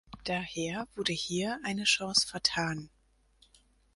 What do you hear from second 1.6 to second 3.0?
eine Chance vertan.